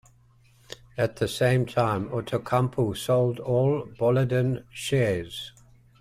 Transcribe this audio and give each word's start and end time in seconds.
At 0.97 1.17
the 1.17 1.27
same 1.27 1.67
time 1.67 2.09
Outokumpu 2.09 2.97
sold 2.97 3.39
all 3.39 3.85
Boliden 3.85 4.63
shares. 4.71 5.51